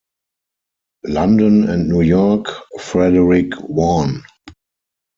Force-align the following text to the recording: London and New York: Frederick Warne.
London 1.05 1.69
and 1.69 1.87
New 1.87 2.01
York: 2.01 2.47
Frederick 2.79 3.51
Warne. 3.59 4.23